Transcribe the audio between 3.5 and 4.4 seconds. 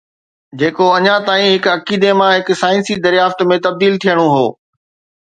۾ تبديل ٿيڻو